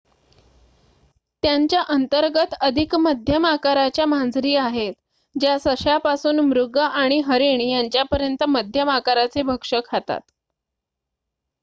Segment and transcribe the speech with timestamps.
[1.43, 4.93] त्यांच्या अंतर्गत अधिक मध्यम आकाराच्या मांजरी आहेत
[5.35, 10.21] ज्या सश्यापासून मृग आणि हरिण यांच्यापर्यंत मध्यम आकाराचे भक्ष्य खातात